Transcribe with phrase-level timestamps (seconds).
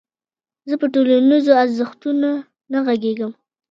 [0.69, 2.29] زه پر ټولنيزو ارزښتونو
[2.71, 3.31] نه غږېږم.